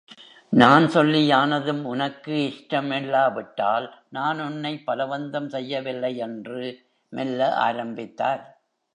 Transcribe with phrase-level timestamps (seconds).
[0.53, 6.63] நான் சொல்லியானதும், உனக்கு இஷ்டமில்லாவிட்டால், நான் உன்னைப் பலவந்தம் செய்யவில்லை என்று
[7.09, 8.63] மெல்ல ஆரம்பித்தார்.